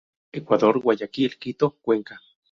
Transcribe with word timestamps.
Ecuador: 0.31 0.79
Guayaquil, 0.79 1.37
Quito, 1.37 1.77
Cuenca. 1.79 2.19